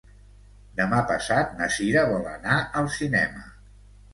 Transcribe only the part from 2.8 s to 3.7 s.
al cinema.